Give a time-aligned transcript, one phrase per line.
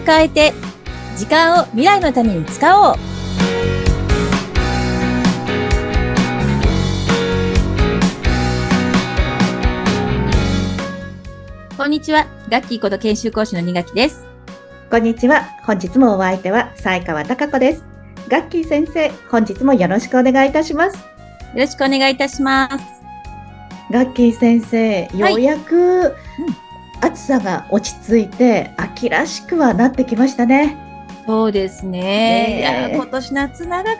[0.00, 0.52] を変えて、
[1.16, 2.96] 時間を未来のために使おう。
[11.76, 12.26] こんにちは。
[12.48, 14.26] ガッキーこと研修講師の二垣です。
[14.90, 15.44] こんにちは。
[15.64, 17.84] 本日もお相手は西川貴子です。
[18.28, 20.96] ガッキー先生、本日もよろしくお願いいたします。
[20.96, 21.02] よ
[21.56, 22.84] ろしくお願いいたします。
[23.90, 26.14] ガッキー先生、ようやく、
[27.00, 30.76] 暑さが落ち着いて、秋らしくはなってきましたね。
[31.26, 32.00] そうですね。
[32.00, 33.96] ねいや、今年夏長かっ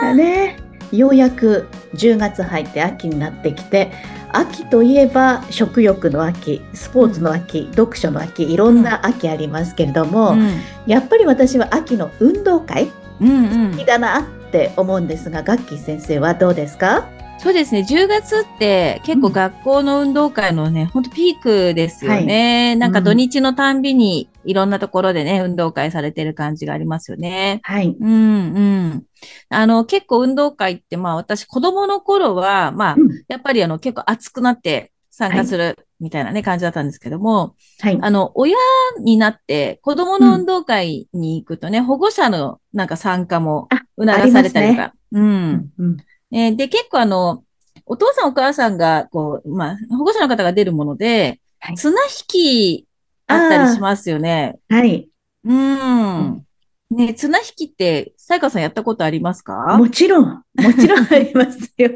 [0.00, 0.14] たな。
[0.14, 0.56] ね、
[0.92, 3.92] ようやく10月入って秋になってきて、
[4.32, 10.50] 秋といえば食欲の秋、スポーツの秋、読書の秋、いろんな秋ありますけれども、うん、
[10.86, 13.84] やっぱり私は秋の運動会うん、うん好き。
[13.84, 17.08] だなって思うんですが、ガッキー先生はどうですか？
[17.42, 17.84] そうですね。
[17.84, 22.76] 10月って結構学校の運動会のね、ほんとピークですよね。
[22.76, 27.60] なんか土日のたんびにいろんなところでね、運動会されてる感じがありますよね。
[27.62, 27.96] はい。
[27.98, 28.60] うん、う
[28.96, 29.04] ん。
[29.48, 37.98] あの、結構運動会って、まあ私子供の頃は、まあ、うんやっぱりあの結構熱くなって参加するみたいなね、感じだったんですけども、はい。
[38.02, 38.54] あの、親
[39.02, 44.92] になって子供の運動会に行くとね、保護者のなんか参加もあ促されたりとか。
[45.12, 45.70] うん。
[45.78, 45.96] うん
[46.32, 47.44] えーで、結構あの、
[47.86, 52.86] お父さんお母さんが、こう、まあ、保護者の方が出るもので、はい綱引き
[53.26, 54.58] あったりしますよね。
[54.68, 55.08] はい。
[55.44, 56.44] うん。
[56.90, 59.76] ね、綱引きって、さやかさんやったことありますか？
[59.78, 60.42] もちろん、も
[60.78, 61.90] ちろんありますよ。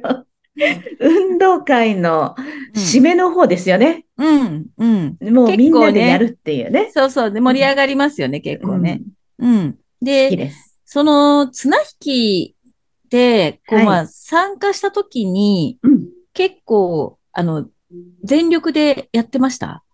[1.00, 2.36] 運動会の
[2.74, 4.04] 締めの方ですよね。
[4.16, 5.18] うん、うん。
[5.34, 6.90] もうみんなでやるっていうね。
[6.94, 7.32] そうそう。
[7.32, 9.00] で、盛り上がりますよね、結構ね。
[9.38, 9.72] うん。
[9.72, 10.78] 好きで、です。
[10.84, 12.53] その綱引き
[13.10, 16.08] で、こう、はいまあ、参加したときに、うん。
[16.32, 17.68] 結構、あの、
[18.24, 19.84] 全力でやってました？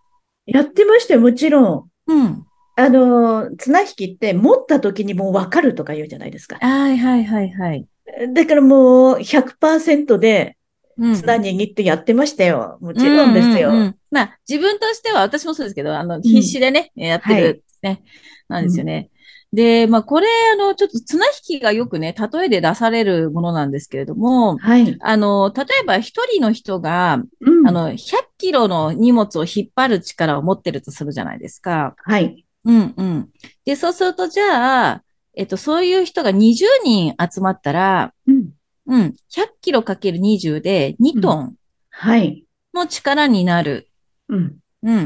[0.47, 2.13] やってましたよ、もちろん。
[2.13, 2.45] うん。
[2.77, 6.57] あの、綱引きって持った時にもう分かるとか言うじゃないですか。
[6.57, 7.87] はいはいはいはい。
[8.33, 10.57] だからもう100%で
[10.99, 12.79] うん綱握ってやってましたよ。
[12.81, 13.71] もちろんですよ。
[13.71, 18.03] うううんまあ、自分としては、私もそうですけど、あの、必死でね、やってるですね、
[18.49, 19.11] なんですよね。
[19.53, 24.97] で、まあ、これ、あの、ちょっと綱引きがよくね、例えで出されるものなんですけれども、はい。
[25.01, 31.97] あの、例えば一人の人が、うんあの、100キロの荷物を引っ張る力を持ってるとするじゃないですか。
[32.05, 32.47] はい。
[32.65, 33.29] うんうん。
[33.65, 35.03] で、そうすると、じゃあ、
[35.35, 38.51] えっと、そういう人が20人集まったら、うん
[38.87, 41.55] うん、100キロかける20で2トン
[41.91, 42.45] はい。
[42.75, 43.89] の力になる。
[44.29, 44.57] うん。
[44.83, 44.97] うん。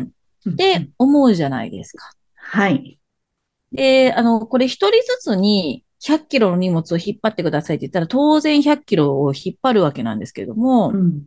[0.47, 2.12] うんって、思うじゃないですか。
[2.34, 2.99] はい。
[3.75, 11.25] で、あの、これ一人ずつに100キロの荷物を引っ張ってくださいって言ったら、当然100キロを引っ張るわけなんですけれども、うん。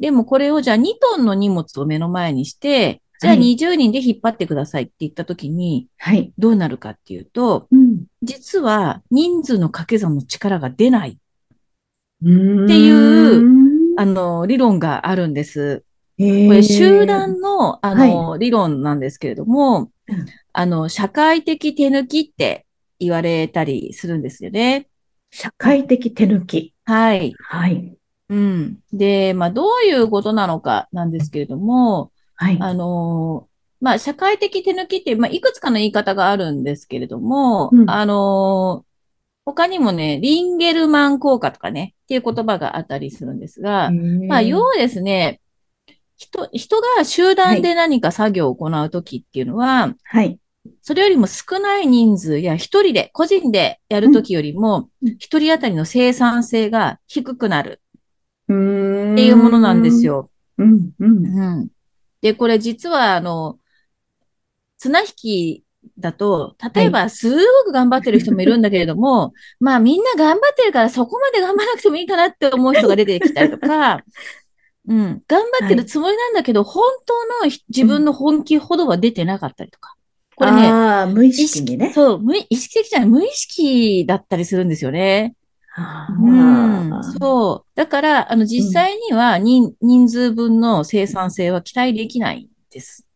[0.00, 6.32] でもこれをじゃあ2トンの荷物を目の前にして、じゃあはい20人で引っ張ってくださいって言ったときに、はい。
[6.38, 8.04] どうなるかっていうと、うん。
[8.22, 11.16] 実は人数の掛け算の力が出ない、っ
[12.22, 12.90] てい
[13.38, 13.60] う
[13.96, 15.84] あの、理論があるんです。
[16.18, 19.88] ここれ集団の、あの、理論なんですけれどもうん、
[20.52, 22.66] あの、社会的手抜きって
[22.98, 24.88] 言われたりするんですよね。
[25.30, 26.74] 社会的手抜き。
[26.84, 27.34] はい。
[27.38, 27.96] はい。
[28.28, 28.78] うん。
[28.92, 32.58] で、まあ、どういうことなのかなんですけれども、はい。
[32.60, 33.48] あの、
[33.80, 38.84] まあ、社会的手抜きって、まあ、いくつかの言い方があるんですけれども、うんあの、
[39.44, 43.90] 他にもね、リンゲルマン効果とかね、っていう言葉があったりするんですが、
[44.28, 45.40] まあ、要はですね、
[46.20, 50.38] 人、人が集団で何か作業を行うときっていうのは、はい。
[50.82, 60.04] それよりも少ない人数や一人で、個人でやるときよりもうん、一人当たりの生産性が低くなるっていうものなんです。
[60.04, 60.30] よ。
[60.58, 60.90] うん。
[61.00, 61.26] うん。
[61.26, 61.68] うん。
[62.20, 63.58] で、これ実は、あの、
[64.76, 65.64] 綱引き
[65.98, 74.02] だと、例えば、すごく頑張ってる人もいるんだけれども、 まあみんな頑張ってるからそこまで頑張らなくてもいいかなって思う人が出てきたりとか、
[74.88, 79.94] うん、頑張ってるつもりなんだけど、本当のひ自分の本気ほどは出てなかったりとか。
[80.36, 81.92] これね、ああ、無意意識にね。
[81.92, 85.34] そう、無意意識的じゃない、無意識だったりするんですよね。
[85.76, 87.70] あうんー、そう。
[87.74, 93.06] だから、あの、実際には人、人数分の生産性は期待できないんです。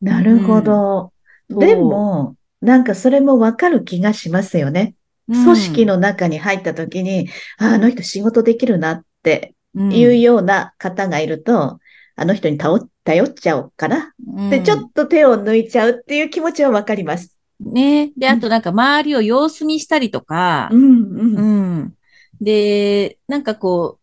[0.00, 1.12] なるほど。
[1.50, 4.94] そうでも、なんかそれもわかる気がしますよね。
[5.28, 7.28] うん組織の中に入った時に、
[7.58, 11.78] ああの人仕事できるなってうんいうような方がいると、
[12.16, 14.14] あの人に頼頼っちゃおうかな。
[14.50, 17.36] で、ちょっと手を抜いちゃうっていう気持ちはわかります。
[17.60, 18.12] ね。
[18.16, 21.78] で、あとなんか周りを様子見したりとかう、ん、ううん。
[21.80, 21.94] ん。
[22.40, 23.98] で、なんかこ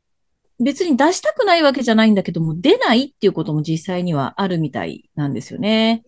[0.59, 6.03] う、別に出したくないわけじゃないんだけども、出ないっていうことも実際にはあるみたいなんですよね。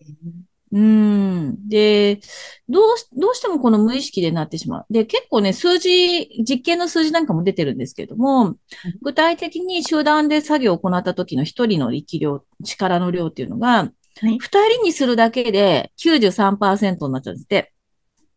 [0.76, 1.68] ううん。
[1.68, 2.20] で、
[2.68, 4.86] どうし、どうしてもこの無意識でなってしまう。
[4.90, 8.56] で、結構ね、数字、実験の数字なんかも出てるんですけれども、
[9.00, 14.38] 具体的に集団で作業を行った時の一人の力量、力の量っていうのが、はい。
[14.38, 17.72] 二人にするだけで93%になっちゃうんですって。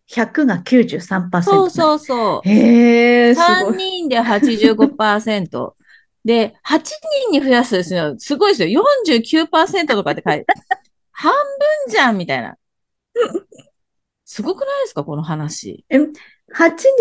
[0.09, 1.41] 100が93%。
[1.41, 2.49] そうそうそう。
[2.49, 3.77] へえ、すご3い。
[3.77, 5.73] 人で85%。
[6.25, 8.15] で、8人に増やすですよ。
[8.17, 8.83] すごいですよ。
[8.97, 10.45] 49%とかって書いて。
[11.19, 12.55] 半分じゃんみたいな。
[14.23, 16.07] すごくないですかこの話？8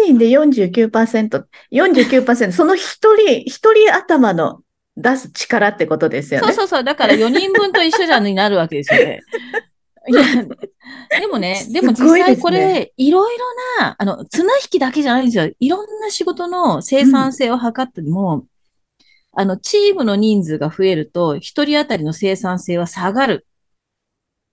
[0.06, 4.62] 人で49%、49%、その一人、一人頭の
[4.96, 6.48] 出す力ってことですよね？
[6.48, 6.84] そうそうそう。
[6.84, 9.20] だから4人分と一緒じゃんになるわけですよね。
[10.08, 10.22] いや、
[11.20, 13.44] でもね、でも実際これ、いろいろ
[13.84, 15.52] な、あの、綱引きだけじゃないんですよ。
[15.60, 18.46] いろんな仕事の生産性を測っても、
[19.32, 23.46] あの、チームの人数が増えると、一人当たりの生産性は下がる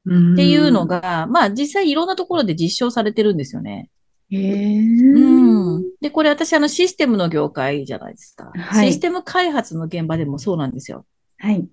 [0.07, 3.89] っっていうの、が、まあ実際いろんなところで実証されてるんですよね。
[4.29, 4.79] へえ。
[4.79, 5.83] うん。
[6.01, 8.51] で、これ私あのシステムの業界じゃないですか。
[8.55, 11.05] はいシステム開発の現場でもそうなんですよ。
[11.37, 11.67] はい。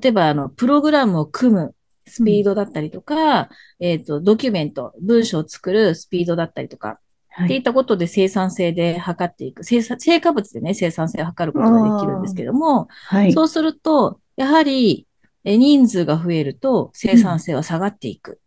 [0.00, 1.74] 例えばあの、プログラムを組む
[2.06, 3.48] スピードだったりとか、
[3.80, 6.98] えっと、ドキュメント、文章を作るスピードだったりとか、
[7.28, 7.46] はい。
[7.46, 9.64] っていったことで生産性で測っていく。
[9.64, 13.32] 生産、成果物でね、生産性を測ることができるんですけども、はい。
[13.32, 15.05] そうすると、やはり、え
[15.46, 18.40] 人数が増えると生産性は下がっていく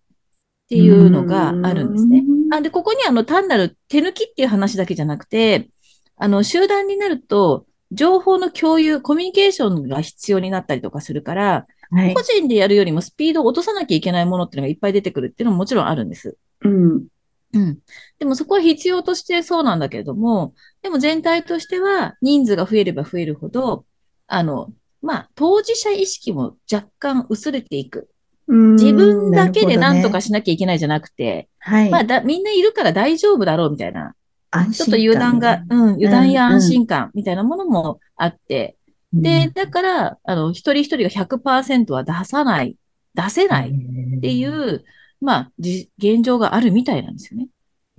[0.65, 2.23] っていうのがあるんですね。
[2.27, 5.69] うんあで、ここにあの単なる手抜きっていう話だけじゃなくて、
[6.17, 12.21] あの、集団になると、情報の共有、コミュニケーションが必要になったりとかするから、はい個。
[12.21, 16.37] 人でやるよりもスピードを落とさなきゃいけないものっていうのがいっぱい出てくるっていうのももちろんあるんです。
[16.61, 17.07] うん。
[17.53, 17.79] うん。
[18.19, 20.53] でもそこは必要としてそうなんだけれども、
[20.83, 23.85] でも全体としては人数が増えれば増えるほど、
[24.27, 28.09] あの、まあ、当事者意識も若干薄れていく。
[28.47, 31.89] 自分だけで何とかし、しなきゃいけないじゃなくて、はい。
[31.89, 34.15] まあだ、みんないるから大丈夫だろうみたいな、
[34.49, 38.75] 安ちょっと油断が、うん、油断や安心感みたいなものもあって、
[39.13, 42.75] で、だから、あの、一人一人が100%は出さない、
[43.13, 44.83] 出せないってい、う、
[45.21, 47.47] まあ、じ現状があるみたいなんですよね。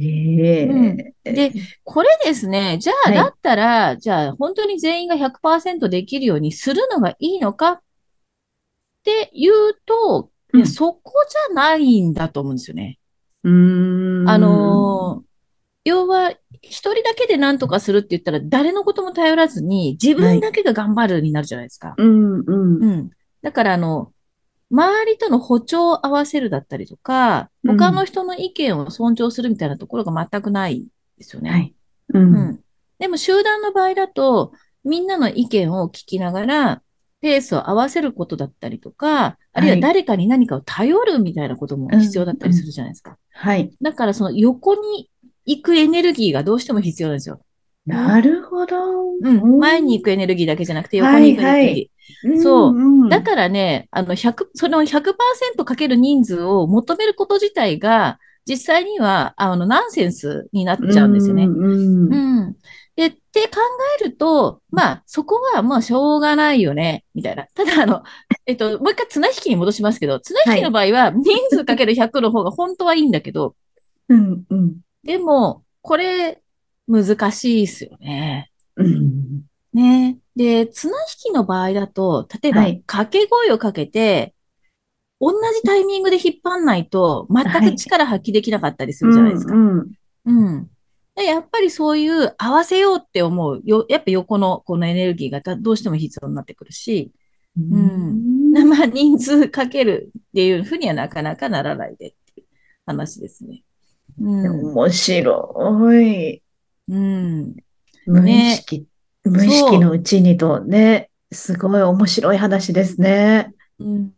[0.01, 1.53] ええうんで、
[1.85, 7.81] これですね、じゃあ、はいだったら、じゃあ、本当に全員が100%できるようにするのがいいのかっ
[9.05, 12.99] ていうと、うんそこじゃないんだと思うんですよね。
[13.45, 14.29] うーん。
[14.29, 15.31] あのー
[15.85, 21.95] 要は、一人だけで何とかするって言ったら、誰のことも頼らずに、自分だけが頑張るになるじゃないですか。
[21.97, 22.85] うん、うん。
[22.85, 23.11] うん。
[23.41, 24.13] だから、あの、
[24.71, 30.87] 周りとの歩調を合わせるだったりとか、うん他の人の意見を尊重するみたいなところが全くない
[31.19, 31.51] ですよね。
[31.51, 31.75] はい。
[32.15, 32.19] う。
[32.19, 32.61] うんん。
[32.99, 34.53] でも集団の場合だと、
[34.83, 36.83] みんなの意見を聞きながら、
[37.21, 43.19] ペースを合わせることだったりとか、あるいは誰かに何かを頼るみたいなことも必要だったりするじゃないですか。
[43.33, 43.71] はい。
[43.83, 45.11] だからその横に
[45.45, 47.41] 行くエネルギーがどうしても必要なんですよ。
[47.87, 48.77] なるほど。
[49.23, 49.59] うん。
[49.59, 51.91] 前に行くエネルギーだけじゃなくて横に行くエネルギー。
[52.37, 61.45] くそううんだからね、あの、100、その100%かける人数を求めること自体が、実際には、あの、ナンセンスになっちゃうんですよね。
[61.45, 62.57] うんうんうん。
[62.97, 63.61] で、って考
[64.01, 67.47] えると、まあ、そこはまあ、しょうがないよね、みたいな。
[67.55, 68.03] ただ、あの、
[68.47, 73.55] えっと、もう一回綱引きに戻しますけど、綱引きの場合は、人数かける100の方が本当はいいんだけど、
[74.09, 76.43] うんうんでも、これ、
[76.91, 78.51] 難しいですよね。
[78.77, 79.43] うん
[79.73, 80.19] ね。
[80.35, 80.93] で、綱
[81.25, 84.35] 引きの場合だと、例えばはい、掛け声をかけて、
[85.21, 89.55] 同じタイミングで引っ張んないと、全く力発揮できなかったりするじゃないですか。
[89.55, 89.93] うん
[90.27, 90.71] うん。
[91.15, 97.13] でやっぱりそういう合わせようって思う、よ、やっぱ横のこのエネルギーがだどうしても必要になってくるし、
[97.59, 102.47] うんまあ人数かけるっていうふうにはなかなかならないでっていう
[102.87, 103.63] 話ですね。
[104.21, 104.73] うん。
[104.73, 106.43] 面白い。
[106.91, 107.57] うん。
[108.07, 108.87] 無意識、
[109.25, 113.55] 無意識のうちにとね、すごい面白い話ですね。
[113.79, 114.13] うん。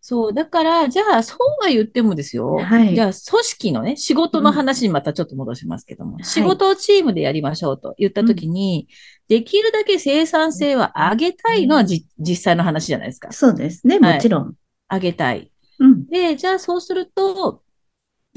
[0.00, 0.32] そう。
[0.32, 2.54] だから、じゃあ、そうは言ってもですよ。
[2.54, 8.88] はいじゃあ、組織のね、仕事の話にまたちょっと戻しますけども、い仕事をチームでやりましょうと言ったときに、
[9.28, 13.32] できるだけ生産性は上げたいのはじ、実際の話じゃないですか。
[13.32, 14.54] そうですね、はいもちろん。
[14.90, 15.52] 上げたい。
[15.78, 16.06] うん。
[16.06, 17.62] で、じゃあそうすると、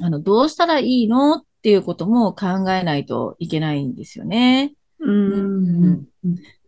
[0.01, 4.73] あの、どうしたらいいのっていうことも考えないといけないんですよね。
[4.99, 6.05] うん。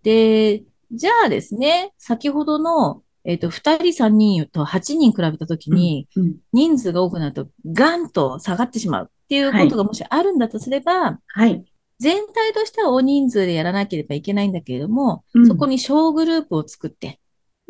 [0.04, 11.66] で、じゃあですね、先ほどの、えっと、2人、3人と8人比べたときに、うん人数が多くなると、ガンと下がってしまうっていうことがもしあるんだとすれば、はい。
[11.98, 17.20] 全体としては大人数でやらなければいけないんだけれども、うんそこに小グループを作って、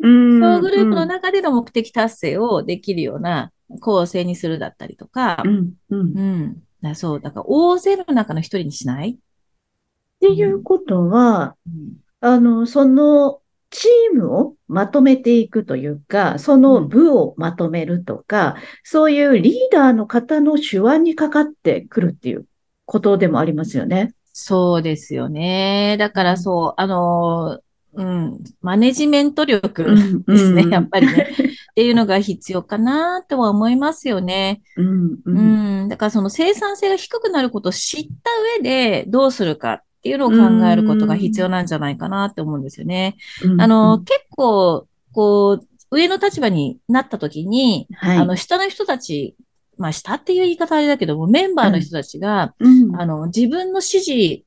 [0.00, 5.72] うん小グループの中での目的達成をできるような構成にするだったりとかう、ん。
[5.90, 6.62] うん。
[6.90, 6.92] っうん。
[6.92, 9.18] だそう、だから大勢の中の一人にしない？
[10.20, 22.46] ていうことは、うんあの、そのチームをまとめていくというか、その部をまとめるとか、そういうリーダーの方の手腕にかかってくるっていう
[22.86, 24.14] ことでもありますよね。
[24.32, 25.96] そうですよね。
[25.98, 27.60] だからそう、あの、
[27.94, 29.84] うん、マネジメント力
[30.26, 31.28] ですね、うんやっぱりね。
[31.74, 34.62] っていうのが必要かなとは思いますよね。
[34.76, 43.16] うん、う、うんん、だからその生産性が低くなることを知った上でどうするかっていうのを考えることが必要なんじゃないかなって思うんですよね。
[43.42, 48.18] うんあの、うん結構、こう、上の立場になった時に、はい。
[48.18, 49.34] あの、下の人たち、
[49.76, 54.42] まあ、下っていう言い方あれだけども、メンバーの人たちが、うんあの、自分の指示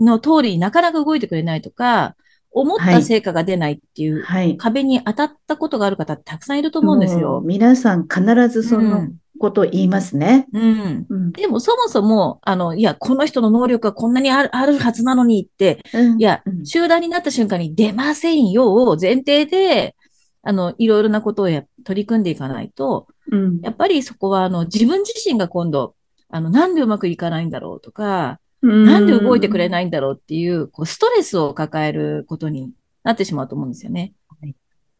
[0.00, 2.16] の通りになかなか動いてくれないとか、
[2.54, 4.56] 思った成果が出ないっていうはい。
[4.56, 7.42] 壁に当たったことがある方たくさんいると思うんですよ。
[7.44, 10.46] 皆さん必ずそのことを言いますね。
[10.52, 10.62] うん。
[10.62, 11.06] うん。
[11.08, 11.32] うん。
[11.32, 19.96] でもそもそも、あの、いや、この人の能力がこんなにあるあるはずなのにって、うんいやう、ん集団になった瞬間に出ませんよを前提で、
[20.42, 25.94] あの、いろいろなことをや取り組んでいかないと、うんやっぱりそこは、あの、自分自身が今度、
[26.28, 34.14] あの、なんでうまくいかないんだろうとか、なんで動いてくれないんだろうっていう、こう、ストレスを抱えることになってしまうと思うんですよね。
[34.40, 34.54] はい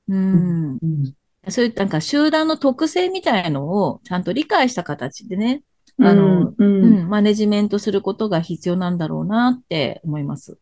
[0.08, 0.78] うん。
[0.82, 1.14] うん
[1.48, 5.64] そういう、なんか集団の特性みたいのをちゃんと理解した形でね、
[6.00, 10.58] あのうんうんうん、マネジメントすることが必要なんだろうなって思います。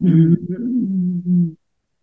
[0.00, 1.54] うんうん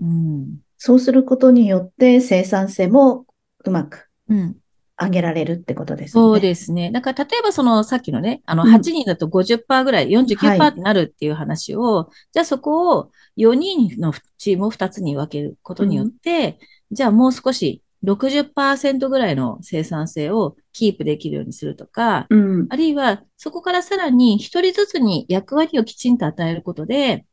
[0.02, 0.58] うん。
[0.78, 3.26] そうすることによって生産性も
[3.66, 4.58] うまくうん。
[5.00, 6.22] 上げられるってことですね。
[6.22, 6.92] そうですね。
[6.92, 16.60] だから、例えばその、さっきのね、あの、うん8人だと50%ぐらい、49%になるっていう話を、じゃあそこを4人のチームを2つに分けることによって、
[16.92, 22.68] じゃあもう少し60%ぐらいの生産性をキープできるようにするとか、うん。
[22.70, 27.26] あるいはそこからさらに1人ずつに役割をきちんと与えることで、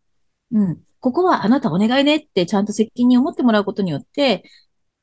[0.52, 4.44] うん、ここはあなたお願いねってちゃんと責任を持ってもらうことによって、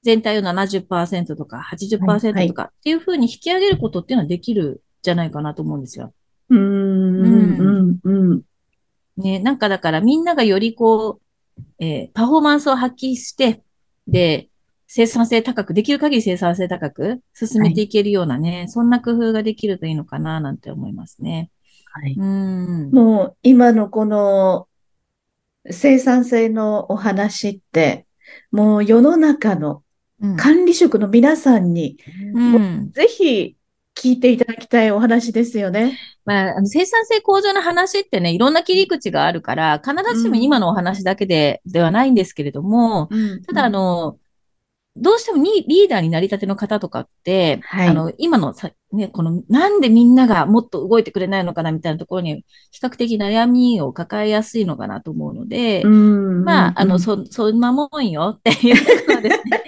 [0.04, 6.14] 全体を70%とか80%とかっていうふうに引き上げることっていうのはできるんじゃないかなと思うんですよ。
[6.50, 7.60] うん。
[7.60, 8.00] うん。
[8.04, 8.42] うん。
[9.18, 11.20] ね、なんかだからみんながよりこ
[11.58, 13.62] う、えーパフォーマンスを発揮して、
[14.08, 14.50] で、
[14.88, 21.50] 生産性高く、できる限り生産性高く進めていけるようなね、そんな工夫ができるといいのかななんて思いますね。
[21.94, 22.16] はい。
[22.18, 22.92] うん。
[22.92, 24.68] もう今のこの
[25.70, 28.08] 生産性のお話って、
[28.52, 29.82] もう世の中のうん
[30.38, 31.98] 管理職の皆さんに
[32.34, 32.92] うん。
[32.92, 33.56] ぜひ
[33.96, 35.98] 聞いていただきたいお話ですよね。
[36.26, 43.10] まあ、あの生産性向上の話ってね、いろんな切り口があるから、必ずしも今のお話だけで、ではないんですけれども、
[43.48, 44.18] ただ、あの、
[44.98, 47.88] どうしてもにリーダーになりたての方とかって、はい。
[47.88, 56.44] あの、今のさ、ね、この、なんでみんながもっと動いてくれないのかなみたいなところに、比較的悩みを抱えやすいのかなと思うので、うん。
[56.44, 57.00] まあ、あの、うん。
[57.00, 59.61] そ、 そんなもんよっていうのをですね、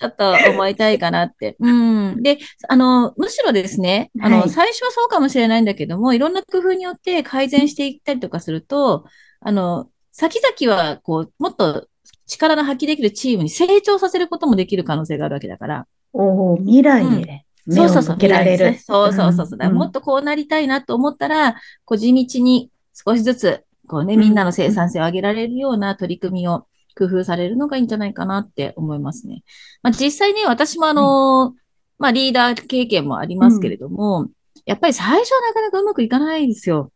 [0.00, 1.56] ちょっと思いたいかなって。
[1.60, 2.22] うん。
[2.22, 2.38] で、
[2.68, 9.04] あの、むしろですね、あの、はい最初はそうかもしれないんだけども、いろんな工夫によって改善していったりとかすると、
[9.40, 11.86] あの、先々は、こう、もっと
[12.26, 15.86] 力の発揮できるチームに成長させることもできる可能性があるわけだから。
[16.14, 18.28] おー未来へ目をそうそうそう。
[18.28, 18.78] られる。
[18.78, 19.58] そうそうそうそう。
[19.58, 21.54] だからもっと、とこうなりたいなと思ったら、
[21.84, 26.66] こう地道に少しずつ、こうね、みんなの生産性を上げられるような取り組みを
[26.96, 29.42] 工夫されるのがいいんじゃないかなって思いますね。
[29.82, 31.54] まあ実際ね、私もあの、
[31.98, 34.28] まあリーダー経験もありますけれども、
[34.66, 36.92] やっぱり最初はなかなかうまくいかないんですよ。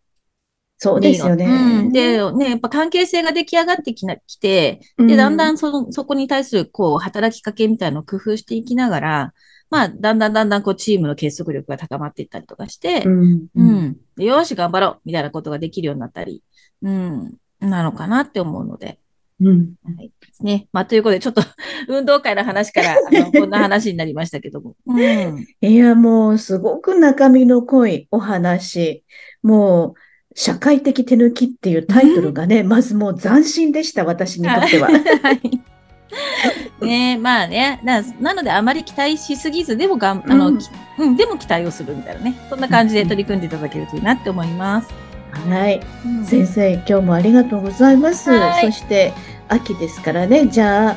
[0.78, 1.46] そうですよね。
[1.46, 1.92] うん。
[1.92, 9.34] で、ね、やっぱ関係性が出来上がってきな、きて、うんで、だんだんその、そこに対する、こう、働きかけみたいなのを工夫していきながら、
[9.70, 13.62] まあ、だんだんだんだん、こう、チームの結束力が高まっていったりとかして、うんう。
[13.62, 13.96] ん。
[14.16, 16.42] でよし、頑張ろうみたいなことができるようになったり、
[16.82, 18.98] うん、なのかなって思うので。
[19.44, 19.74] うん。
[19.84, 20.08] はい。
[20.08, 20.68] ですね。
[20.72, 21.42] まあ、ということで、ちょっと、
[21.88, 24.74] 運動会の話から、あの、 こんな話になりましたけども。
[24.86, 25.46] うん。
[25.60, 29.04] いや、もう、すごく中身の濃いお話。
[29.42, 29.94] もう、
[30.34, 34.88] 社会的手抜きっていうタイトルがね、まずもう斬新でした、私にとっては。
[35.22, 35.60] はい。
[36.80, 37.80] ねまあね。
[37.84, 42.36] ななので、あまり期待しすぎず、でもがん、あの、うんきうん、でも期待をするみたいなね。
[42.48, 44.88] そんな感じで取り組んでいただけるといいなって思います。
[45.48, 45.80] はい。
[46.04, 48.30] うん先生、今日もありがとうございます。
[48.30, 49.12] はいそして、
[49.48, 50.96] 秋ですからね、じゃあ、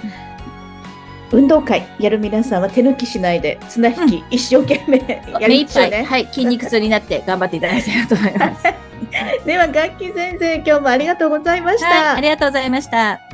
[1.31, 4.97] 運動会やる皆さんは手抜きしないで、綱引き、一生懸命
[5.39, 6.03] やりましょうね。
[6.03, 8.63] はい、筋肉痛になって頑張っていただきたいなと思います。
[9.45, 11.87] では、楽器先生、今日もありがとうございました。
[11.87, 13.26] はい、ありがとうございました。